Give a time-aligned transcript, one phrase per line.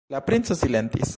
[0.09, 1.09] La princo silentis.